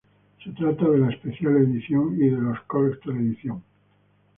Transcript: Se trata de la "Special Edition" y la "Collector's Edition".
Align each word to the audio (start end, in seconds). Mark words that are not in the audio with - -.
Se 0.43 0.49
trata 0.53 0.89
de 0.89 0.97
la 0.97 1.11
"Special 1.11 1.57
Edition" 1.57 2.17
y 2.19 2.31
la 2.31 2.63
"Collector's 2.65 3.17
Edition". 3.19 3.61